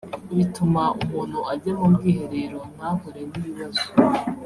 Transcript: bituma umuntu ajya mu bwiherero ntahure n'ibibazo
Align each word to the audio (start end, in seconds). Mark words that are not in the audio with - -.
bituma 0.37 0.83
umuntu 1.01 1.39
ajya 1.53 1.73
mu 1.79 1.87
bwiherero 1.95 2.59
ntahure 2.73 3.21
n'ibibazo 3.29 3.85